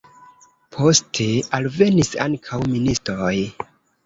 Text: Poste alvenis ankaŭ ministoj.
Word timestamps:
Poste 0.77 1.27
alvenis 1.57 2.09
ankaŭ 2.27 2.61
ministoj. 2.73 3.31